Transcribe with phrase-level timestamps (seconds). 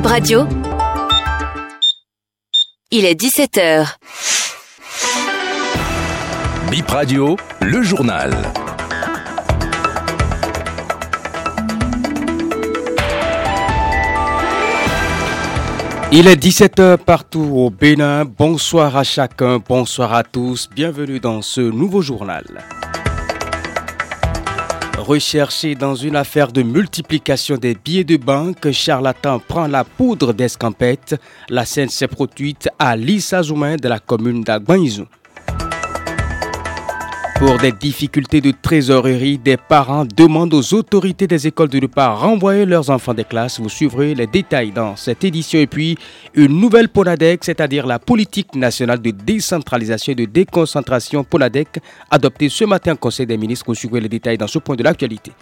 [0.00, 0.46] Bip Radio.
[2.90, 3.86] Il est 17h.
[6.70, 8.30] Bip Radio, le journal.
[16.10, 18.24] Il est 17h partout au Bénin.
[18.24, 20.70] Bonsoir à chacun, bonsoir à tous.
[20.74, 22.46] Bienvenue dans ce nouveau journal.
[25.00, 31.16] Recherché dans une affaire de multiplication des billets de banque, charlatan prend la poudre d'escampette.
[31.48, 35.06] La scène s'est produite à Lissa Zoumain de la commune d'Agbanizou.
[37.40, 42.10] Pour des difficultés de trésorerie, des parents demandent aux autorités des écoles de ne pas
[42.10, 43.58] renvoyer leurs enfants des classes.
[43.58, 45.58] Vous suivrez les détails dans cette édition.
[45.58, 45.96] Et puis,
[46.34, 52.64] une nouvelle PONADEC, c'est-à-dire la politique nationale de décentralisation et de déconcentration PONADEC, adoptée ce
[52.66, 53.64] matin au Conseil des ministres.
[53.68, 55.32] Vous suivrez les détails dans ce point de l'actualité.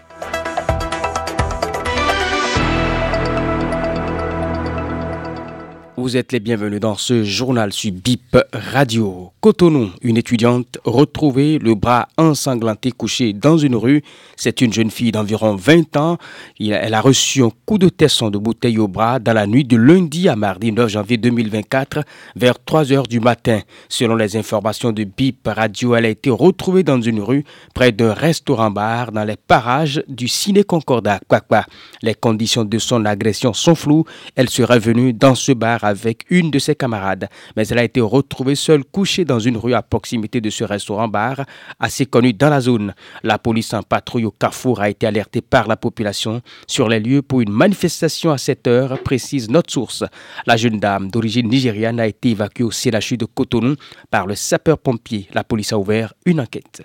[5.99, 9.33] Vous êtes les bienvenus dans ce journal sur BIP Radio.
[9.41, 14.05] Cotonou, une étudiante retrouvée, le bras ensanglanté couché dans une rue.
[14.37, 16.17] C'est une jeune fille d'environ 20 ans.
[16.61, 19.77] Elle a reçu un coup de tesson de bouteille au bras dans la nuit de
[19.77, 22.05] lundi à mardi 9 janvier 2024
[22.37, 23.63] vers 3 heures du matin.
[23.89, 27.45] Selon les informations de BIP Radio, elle a été retrouvée dans une rue
[27.75, 31.19] près d'un restaurant-bar dans les parages du Ciné Concordat.
[32.03, 34.05] Les conditions de son agression sont floues.
[34.37, 38.01] Elle serait venue dans ce bar avec une de ses camarades, mais elle a été
[38.01, 41.45] retrouvée seule couchée dans une rue à proximité de ce restaurant-bar
[41.79, 42.95] assez connu dans la zone.
[43.23, 47.23] La police en patrouille au carrefour a été alertée par la population sur les lieux
[47.23, 50.05] pour une manifestation à cette heure, précise notre source.
[50.47, 53.75] La jeune dame d'origine nigériane a été évacuée au CLHU de Cotonou
[54.11, 55.29] par le sapeur-pompier.
[55.33, 56.83] La police a ouvert une enquête.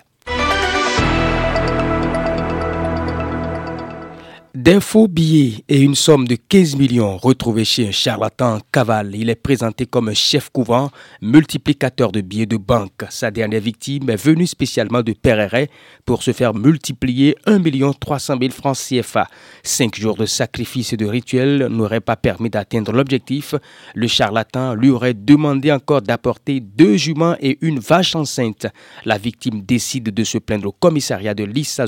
[4.54, 9.16] D'un faux billet et une somme de 15 millions retrouvés chez un charlatan cavale.
[9.16, 13.02] Il est présenté comme un chef couvent, multiplicateur de billets de banque.
[13.10, 15.68] Sa dernière victime est venue spécialement de Perret
[16.04, 17.62] pour se faire multiplier 1
[17.98, 19.26] 300 000 francs CFA.
[19.64, 23.56] Cinq jours de sacrifice et de rituel n'auraient pas permis d'atteindre l'objectif.
[23.96, 28.68] Le charlatan lui aurait demandé encore d'apporter deux juments et une vache enceinte.
[29.04, 31.86] La victime décide de se plaindre au commissariat de l'Issa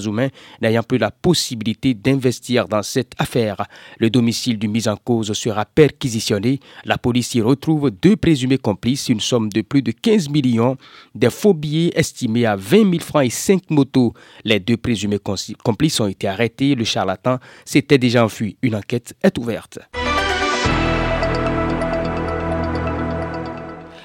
[0.60, 3.67] n'ayant plus la possibilité d'investir dans cette affaire.
[3.99, 6.61] Le domicile du mis en cause sera perquisitionné.
[6.84, 10.77] La police y retrouve deux présumés complices, une somme de plus de 15 millions,
[11.15, 14.15] des faux billets estimés à 20 000 francs et 5 motos.
[14.45, 15.21] Les deux présumés
[15.62, 16.75] complices ont été arrêtés.
[16.75, 18.56] Le charlatan s'était déjà enfui.
[18.62, 19.78] Une enquête est ouverte.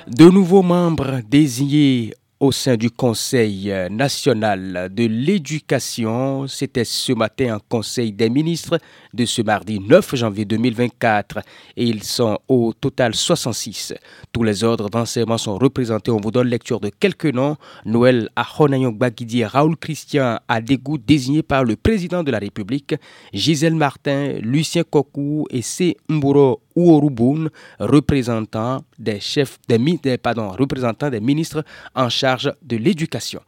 [0.07, 6.47] De nouveaux membres désignés au sein du Conseil national de l'éducation.
[6.47, 8.79] C'était ce matin un Conseil des ministres
[9.13, 11.38] de ce mardi 9 janvier 2024
[11.78, 13.94] et ils sont au total 66.
[14.34, 16.09] Tous les ordres d'enseignement sont représentés.
[16.09, 17.57] On vous donne lecture de quelques noms.
[17.85, 22.96] Noël Ahonayong Bagidi Raoul Christian Adégou désignés par le président de la République,
[23.34, 25.96] Gisèle Martin, Lucien Kokou et C.
[26.09, 31.63] Mburo Ouoroubun, représentant des chefs des, pardon, représentant des ministres
[31.95, 33.41] en charge de l'éducation.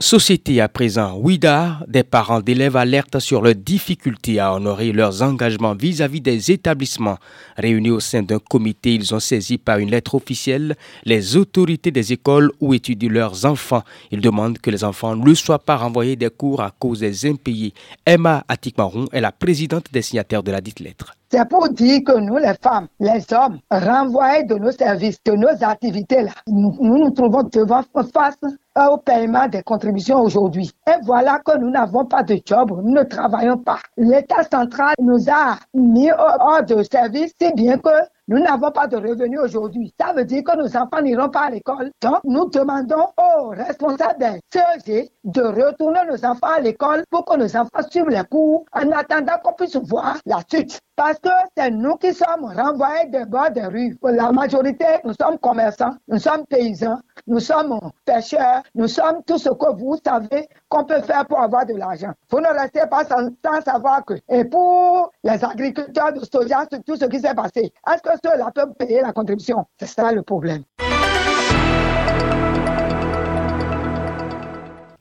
[0.00, 5.74] Société à présent, WIDA, des parents d'élèves alertent sur leurs difficultés à honorer leurs engagements
[5.74, 7.16] vis-à-vis des établissements.
[7.56, 12.12] Réunis au sein d'un comité, ils ont saisi par une lettre officielle les autorités des
[12.12, 13.82] écoles où étudient leurs enfants.
[14.10, 17.72] Ils demandent que les enfants ne soient pas renvoyés des cours à cause des impayés.
[18.04, 21.14] Emma Atikmaron est la présidente des signataires de la dite lettre.
[21.36, 25.48] C'est pour dire que nous, les femmes, les hommes, renvoyés de nos services, de nos
[25.48, 28.38] activités-là, nous, nous trouvons devant face
[28.76, 30.70] au paiement des contributions aujourd'hui.
[30.86, 33.80] Et voilà que nous n'avons pas de job, nous ne travaillons pas.
[33.96, 37.90] L'État central nous a mis hors de service, si bien que
[38.26, 39.92] nous n'avons pas de revenus aujourd'hui.
[40.00, 41.90] Ça veut dire que nos enfants n'iront pas à l'école.
[42.00, 47.36] Donc, nous demandons aux responsables des CEG de retourner nos enfants à l'école pour que
[47.36, 50.80] nos enfants suivent les cours en attendant qu'on puisse voir la suite.
[50.96, 53.98] Parce que c'est nous qui sommes renvoyés des bords des rues.
[54.02, 59.48] La majorité, nous sommes commerçants, nous sommes paysans, nous sommes pêcheurs, nous sommes tout ce
[59.48, 62.12] que vous savez qu'on peut faire pour avoir de l'argent.
[62.30, 63.28] Vous ne restez pas sans,
[63.64, 64.14] savoir que.
[64.28, 67.72] Et pour les agriculteurs de soja, tout ce qui s'est passé,
[68.22, 70.62] ceux-là peuvent payer la contribution C'est ça le problème.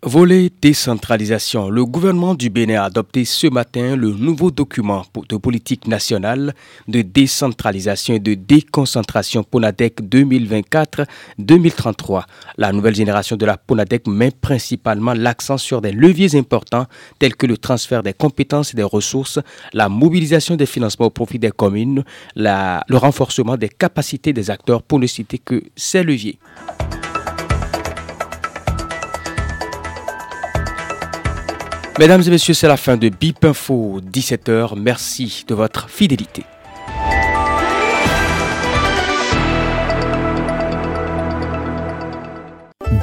[0.06, 1.70] Volet décentralisation.
[1.70, 6.54] Le gouvernement du Bénin a adopté ce matin le nouveau document de politique nationale
[6.90, 12.24] de décentralisation et de déconcentration PONADEC 2024-2033.
[12.58, 17.48] La nouvelle génération de la PONADEC met principalement l'accent sur des leviers importants tels que
[17.48, 19.40] le transfert des compétences et des ressources,
[19.72, 22.04] la mobilisation des financements au profit des communes,
[22.36, 26.40] le renforcement des capacités des acteurs pour ne citer que ces leviers.
[32.04, 34.74] Mesdames et messieurs, c'est la fin de BIP Info 17h.
[34.76, 36.44] Merci de votre fidélité.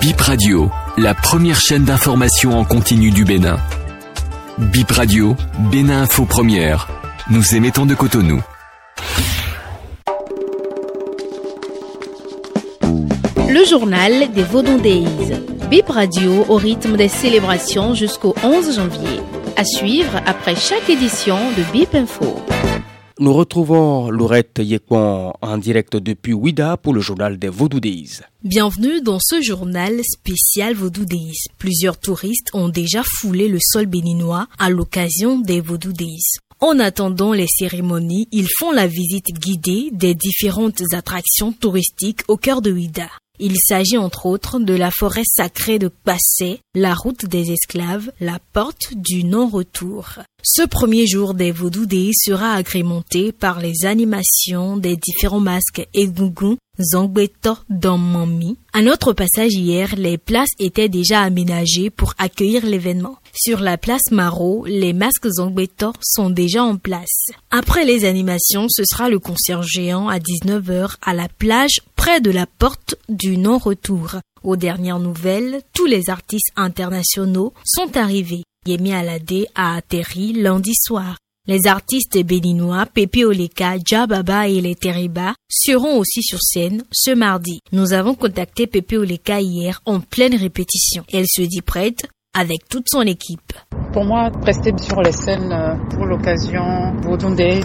[0.03, 3.59] BIP Radio, la première chaîne d'information en continu du Bénin.
[4.59, 5.35] BIP Radio,
[5.73, 6.87] Bénin Info Première.
[7.31, 8.43] Nous émettons de Cotonou.
[13.49, 15.41] Le journal des Vaudon Days.
[15.71, 19.21] Bip Radio au rythme des célébrations jusqu'au 11 janvier.
[19.57, 22.41] À suivre après chaque édition de Bip Info.
[23.21, 28.19] Nous retrouvons Laurette Yekwan en direct depuis Ouida pour le journal des Vaudou Days.
[28.43, 31.39] Bienvenue dans ce journal spécial Vaudou Days.
[31.57, 36.41] Plusieurs touristes ont déjà foulé le sol béninois à l'occasion des Vaudou Days.
[36.59, 42.61] En attendant les cérémonies, ils font la visite guidée des différentes attractions touristiques au cœur
[42.61, 43.09] de Ouida.
[43.43, 48.39] Il s'agit entre autres de la forêt sacrée de Passé, la route des esclaves, la
[48.53, 50.21] porte du non-retour.
[50.43, 57.57] Ce premier jour des Vaudou sera agrémenté par les animations des différents masques Egungun, Zangbeto,
[57.69, 58.57] Mami.
[58.73, 63.19] À notre passage hier, les places étaient déjà aménagées pour accueillir l'événement.
[63.35, 67.27] Sur la place Maro, les masques Zangbeto sont déjà en place.
[67.51, 72.31] Après les animations, ce sera le concert géant à 19h à la plage près de
[72.31, 74.21] la porte du non-retour.
[74.43, 78.43] Aux dernières nouvelles, tous les artistes internationaux sont arrivés.
[78.67, 81.19] Yemi Alade a atterri lundi soir.
[81.47, 87.61] Les artistes béninois Pepe Oleka, Jababa et les Teriba seront aussi sur scène ce mardi.
[87.73, 91.05] Nous avons contacté Pepe Oleka hier en pleine répétition.
[91.13, 93.53] Elle se dit prête avec toute son équipe.
[93.93, 96.93] Pour moi, rester sur les scènes euh, pour l'occasion
[97.35, 97.61] Day,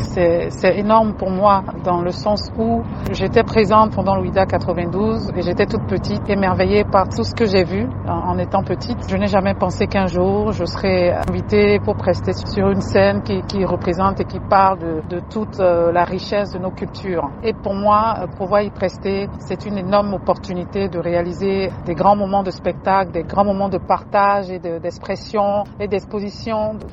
[0.49, 2.81] c'est énorme pour moi dans le sens où
[3.11, 7.63] j'étais présente pendant l'OIDA 92 et j'étais toute petite, émerveillée par tout ce que j'ai
[7.63, 8.97] vu en, étant petite.
[9.07, 13.63] Je n'ai jamais pensé qu'un jour je serais invitée pour prester sur une scène qui,
[13.63, 17.29] représente et qui parle de, de, toute euh, la richesse de nos cultures.
[17.43, 22.15] Et pour moi, euh, pouvoir y prester, c'est une énorme opportunité de réaliser des grands
[22.15, 26.14] moments de spectacle, des grands moments de partage et d'expression et d'exposition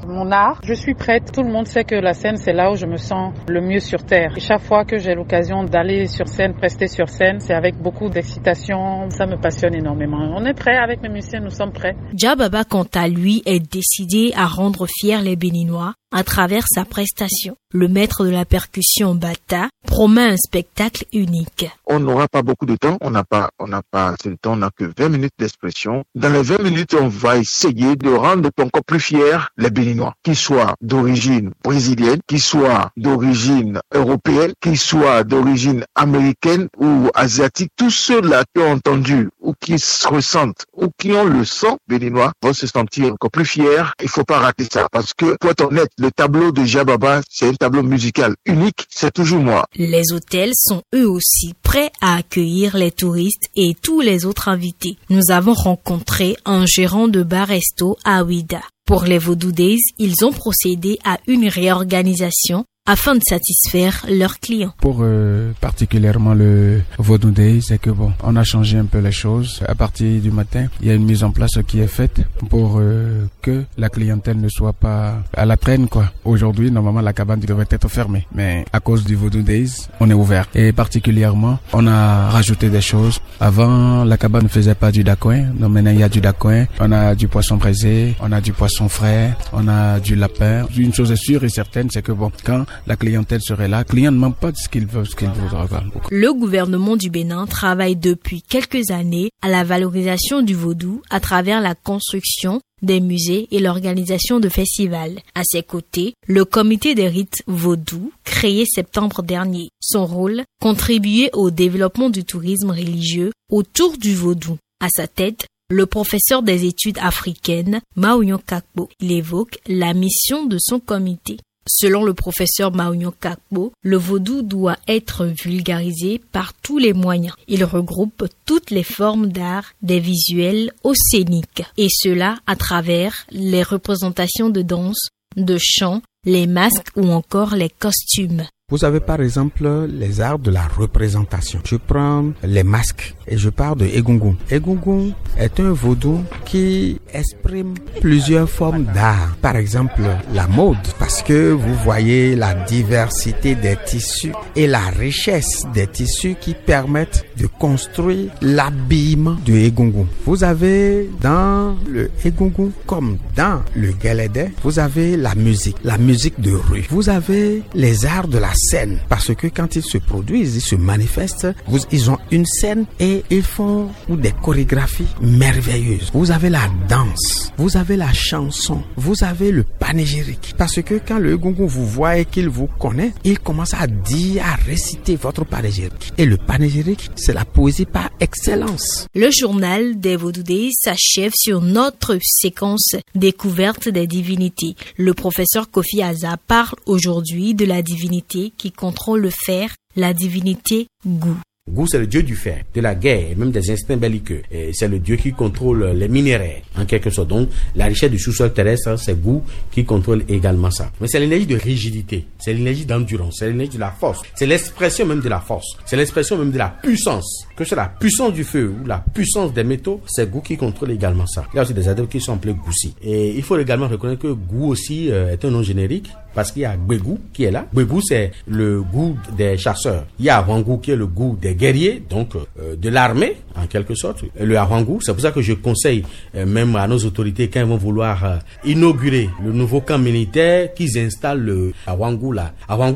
[0.07, 0.61] mon art.
[0.65, 1.33] Je suis prête.
[1.33, 3.81] Tout le monde sait que la scène, c'est là où je me sens le mieux
[3.81, 4.33] sur Terre.
[4.37, 8.09] Et chaque fois que j'ai l'occasion d'aller sur scène, prester sur scène, c'est avec beaucoup
[8.09, 9.09] d'excitation.
[9.11, 10.19] Ça me passionne énormément.
[10.37, 11.97] On est prêt avec mes musiciens, nous sommes prêts.
[12.17, 17.57] Jababa, quant à lui, est décidé à rendre fiers les Béninois à travers sa prestation.
[17.75, 21.71] Le maître de la percussion Bata promet un spectacle unique.
[21.87, 24.57] On n'aura pas beaucoup de temps, on n'a pas, on n'a pas de temps, on
[24.57, 26.05] n'a que 20 minutes d'expression.
[26.15, 30.37] Dans les 20 minutes, on va essayer de rendre encore plus fiers les Béninois, qu'ils
[30.37, 37.73] soient d'origine brésilienne, qu'ils soient d'origine européenne, qu'ils soient d'origine américaine ou asiatique.
[37.77, 42.33] Tous ceux-là qui ont entendu ou qui se ressentent ou qui ont le sang béninois
[42.43, 43.85] vont se sentir encore plus fiers.
[44.03, 47.47] Il faut pas rater ça parce que, pour être honnête, le tableau de Jababa, c'est
[47.47, 49.67] un tableau musical unique, c'est toujours moi.
[49.77, 54.97] Les hôtels sont eux aussi prêts à accueillir les touristes et tous les autres invités.
[55.11, 58.63] Nous avons rencontré un gérant de bar-resto à Ouida.
[58.85, 64.75] Pour les Days, ils ont procédé à une réorganisation afin de satisfaire leurs clients.
[64.79, 69.63] Pour euh, particulièrement le Vodou c'est que bon, on a changé un peu les choses.
[69.69, 72.21] À partir du matin, il y a une mise en place qui est faite
[72.51, 76.13] pour euh, que la clientèle ne soit pas à la traîne quoi.
[76.25, 80.15] Aujourd'hui, normalement la cabane devrait être fermée, mais à cause du Vodou Days, on est
[80.15, 80.49] ouvert.
[80.55, 83.21] Et particulièrement, on a rajouté des choses.
[83.39, 86.67] Avant, la cabane ne faisait pas du dacoin, donc maintenant il y a du dacoin.
[86.81, 90.67] On a du poisson braisé, on a du poisson frais, on a du lapin.
[90.77, 93.79] Une chose est sûre et certaine, c'est que bon, quand la clientèle serait là.
[93.79, 95.67] Le client ne demande pas ce qu'il veut, ce qu'il voudra.
[96.11, 101.61] Le gouvernement du Bénin travaille depuis quelques années à la valorisation du vaudou à travers
[101.61, 105.21] la construction des musées et l'organisation de festivals.
[105.35, 109.71] À ses côtés, le comité des rites vaudou, créé septembre dernier.
[109.81, 114.59] Son rôle, contribuer au développement du tourisme religieux autour du vaudou.
[114.81, 120.59] À sa tête, le professeur des études africaines, Maouyon Kakbo, il évoque la mission de
[120.61, 121.39] son comité.
[121.67, 127.35] Selon le professeur Maunyo Kakbo, le vaudou doit être vulgarisé par tous les moyens.
[127.47, 133.63] Il regroupe toutes les formes d'art, des visuels aux scéniques, et cela à travers les
[133.63, 138.47] représentations de danse, de chant, les masques ou encore les costumes.
[138.73, 141.61] Vous avez par exemple les arts de la représentation.
[141.63, 144.35] Je prends les masques et je parle de Egungun.
[144.51, 149.37] Egungun est un vaudou qui exprime plusieurs formes d'art.
[149.43, 150.01] Par exemple,
[150.33, 156.37] la mode, parce que vous voyez la diversité des tissus et la richesse des tissus
[156.41, 160.07] qui permettent de construire l'habillement de Egungun.
[160.25, 166.41] Vous avez dans le Egungun comme dans le Galédé, vous avez la musique, la musique
[166.41, 166.87] de rue.
[166.89, 168.99] Vous avez les arts de la scène.
[169.09, 171.49] Parce que quand ils se produisent, ils se manifestent,
[171.91, 176.11] ils ont une scène et ils font des chorégraphies merveilleuses.
[176.15, 180.55] Vous avez la danse, vous avez la chanson, vous avez le panégyrique.
[180.57, 184.45] Parce que quand le gungun vous voit et qu'il vous connaît, il commence à dire,
[184.45, 186.13] à réciter votre panégyrique.
[186.19, 189.07] Et le panégyrique, c'est la poésie par excellence.
[189.15, 194.75] Le journal des Vaudoudés s'achève sur notre séquence découverte des divinités.
[194.97, 200.89] Le professeur Kofi Aza parle aujourd'hui de la divinité qui contrôle le fer, la divinité
[201.07, 201.37] Gou.
[201.71, 204.43] Gou, c'est le dieu du fer, de la guerre et même des instincts belliqueux.
[204.73, 206.43] C'est le dieu qui contrôle les minéraux,
[206.77, 207.29] en quelque sorte.
[207.29, 210.91] Donc, la richesse du sous-sol terrestre, c'est Gou qui contrôle également ça.
[211.01, 215.07] Mais c'est l'énergie de rigidité, c'est l'énergie d'endurance, c'est l'énergie de la force, c'est l'expression
[215.07, 217.47] même de la force, c'est l'expression même de la puissance.
[217.55, 220.91] Que c'est la puissance du feu ou la puissance des métaux, c'est Gou qui contrôle
[220.91, 221.45] également ça.
[221.53, 222.97] Il y a aussi des adeptes qui sont appelés Goussi.
[223.05, 226.63] Et il faut également reconnaître que Gou aussi euh, est un nom générique parce qu'il
[226.63, 227.67] y a Gbegou qui est là.
[227.73, 230.07] Gbegou, c'est le goût des chasseurs.
[230.19, 233.67] Il y a Awangou qui est le goût des guerriers, donc euh, de l'armée, en
[233.67, 234.25] quelque sorte.
[234.41, 236.03] Le Awangou, c'est pour ça que je conseille
[236.35, 240.75] euh, même à nos autorités, quand ils vont vouloir euh, inaugurer le nouveau camp militaire,
[240.75, 242.53] qu'ils installent le Awangou là.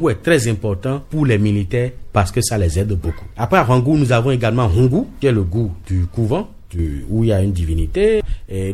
[0.08, 3.24] Est très important pour les militaires parce que ça les aide beaucoup.
[3.36, 6.48] Après Awangou, nous avons également Hongu, qui est le goût du couvent
[7.10, 8.22] où il y a une divinité.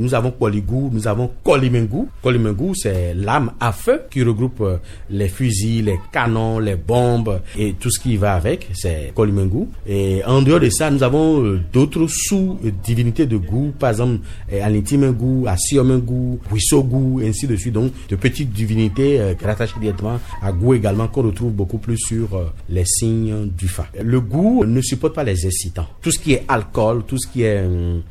[0.01, 2.07] Nous avons Koligou, nous avons Kolimengu.
[2.23, 4.77] Kolimengu, c'est l'âme à feu qui regroupe euh,
[5.11, 8.69] les fusils, les canons, les bombes et tout ce qui va avec.
[8.75, 9.67] C'est Kolimengu.
[9.87, 13.73] Et en dehors de ça, nous avons euh, d'autres sous-divinités de goût.
[13.79, 14.21] Par exemple,
[14.53, 17.75] euh, Anitimengu, Asiomengu, Wisogu, ainsi de suite.
[17.75, 22.85] Donc, de petites divinités rattachées directement à goût également qu'on retrouve beaucoup plus sur les
[22.85, 23.87] signes du fa.
[24.03, 25.87] Le goût ne supporte pas les excitants.
[26.01, 27.65] Tout ce qui est alcool, tout ce qui est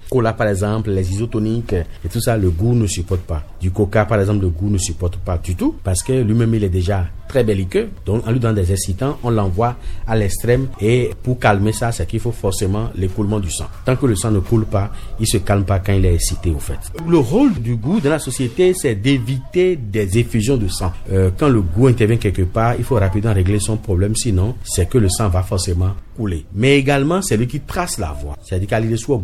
[0.10, 3.44] cola par exemple, les isotoniques et tout ça, le goût ne supporte pas.
[3.60, 6.64] Du coca par exemple, le goût ne supporte pas du tout parce que lui-même il
[6.64, 7.90] est déjà très belliqueux.
[8.06, 12.06] Donc en lui donnant des excitants, on l'envoie à l'extrême et pour calmer ça, c'est
[12.06, 13.68] qu'il faut forcément l'écoulement du sang.
[13.86, 16.52] Tant que le sang ne coule pas, il se calme pas quand il est excité
[16.52, 16.78] au fait.
[17.08, 20.92] Le rôle du goût dans la société, c'est d'éviter des effusions de sang.
[21.12, 24.90] Euh, quand le goût intervient quelque part, il faut rapidement régler son problème, sinon c'est
[24.90, 26.46] que le sang va forcément couler.
[26.54, 28.38] Mais également, c'est lui qui trace la voie.
[28.44, 29.18] C'est-à-dire qu'à l'idée soit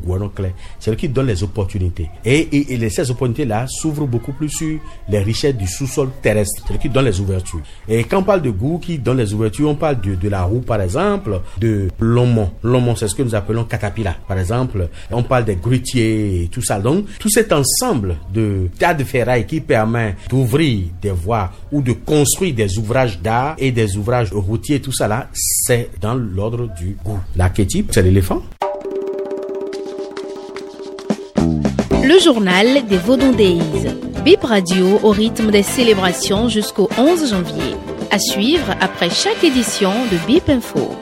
[0.79, 2.09] c'est lui qui donne les opportunités.
[2.25, 6.63] Et, et, ces opportunités-là s'ouvrent beaucoup plus sur les richesses du sous-sol terrestre.
[6.65, 7.61] C'est lui qui donne les ouvertures.
[7.87, 10.59] Et quand on parle de goût qui donne les ouvertures, on parle de, la roue,
[10.61, 12.51] par exemple, de l'hommon.
[12.63, 14.15] L'hommon, c'est ce que nous appelons catapilla.
[14.27, 16.79] Par exemple, on parle des grutiers et tout ça.
[16.79, 21.93] Donc, tout cet ensemble de tas de ferraille qui permet d'ouvrir des voies ou de
[21.93, 26.97] construire des ouvrages d'art et des ouvrages routiers, tout ça là, c'est dans l'ordre du
[27.03, 27.19] goût.
[27.35, 28.41] L'archétype, c'est l'éléphant.
[32.07, 33.59] Le journal des Vaudondéis.
[34.23, 37.75] Bip Radio au rythme des célébrations jusqu'au 11 janvier.
[38.11, 40.95] À suivre après chaque édition de Bip Info.